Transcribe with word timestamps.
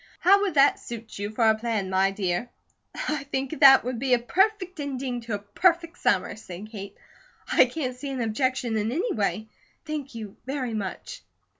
How 0.19 0.41
would 0.41 0.55
that 0.55 0.79
suit 0.79 1.19
you 1.19 1.29
for 1.29 1.47
a 1.47 1.53
plan, 1.55 1.91
my 1.91 2.09
dear?" 2.09 2.49
"I 3.07 3.23
think 3.25 3.59
that 3.59 3.83
would 3.83 3.99
be 3.99 4.15
a 4.15 4.17
perfect 4.17 4.79
ending 4.79 5.21
to 5.21 5.35
a 5.35 5.37
perfect 5.37 5.99
summer," 5.99 6.35
said 6.37 6.71
Kate. 6.71 6.97
"I 7.51 7.65
can't 7.65 7.95
see 7.95 8.09
an 8.09 8.19
objection 8.21 8.77
in 8.77 8.91
any 8.91 9.13
way. 9.13 9.47
Thank 9.85 10.15
you 10.15 10.37
very 10.47 10.73
much." 10.73 11.21